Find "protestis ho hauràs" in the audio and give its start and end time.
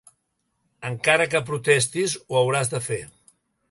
1.51-2.77